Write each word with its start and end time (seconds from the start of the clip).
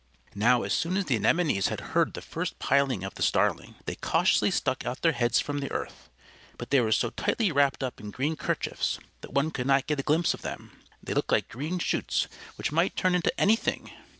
Now 0.33 0.63
as 0.63 0.73
soon 0.73 0.97
as 0.97 1.05
the 1.05 1.15
Anemones 1.15 1.67
had 1.67 1.79
heard 1.93 2.15
the 2.15 2.23
first 2.23 2.57
piling 2.57 3.03
of 3.03 3.13
the 3.13 3.21
Starling, 3.21 3.75
they 3.85 3.93
cautiously 3.93 4.49
stuck 4.49 4.83
out 4.83 5.03
their 5.03 5.11
heads 5.11 5.39
from 5.39 5.59
the 5.59 5.69
earth. 5.71 6.09
But 6.57 6.71
they 6.71 6.81
were 6.81 6.91
so 6.91 7.11
tightly 7.11 7.51
wrapped 7.51 7.83
up 7.83 7.99
in 7.99 8.09
green 8.09 8.35
kerchiefs 8.35 8.97
that 9.21 9.33
one 9.33 9.51
could 9.51 9.67
not 9.67 9.85
get 9.85 9.99
a 9.99 10.03
glimpse 10.03 10.33
of 10.33 10.41
them. 10.41 10.71
They 11.03 11.13
looked 11.13 11.31
like 11.31 11.49
green 11.49 11.77
shoots 11.77 12.25
which 12.55 12.71
might 12.71 12.95
turn 12.95 13.13
into 13.13 13.31
anything. 13.39 13.91